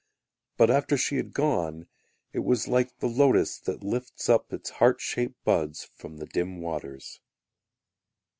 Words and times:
But, 0.57 0.71
after 0.71 0.97
she 0.97 1.17
had 1.17 1.31
gone, 1.31 1.85
It 2.33 2.39
was 2.39 2.67
like 2.67 2.97
the 2.97 3.05
lotus 3.07 3.59
that 3.59 3.83
lifts 3.83 4.29
up 4.29 4.51
Its 4.51 4.71
heart 4.81 4.99
shaped 4.99 5.37
buds 5.43 5.91
from 5.95 6.17
the 6.17 6.25
dim 6.25 6.59
waters. 6.59 7.21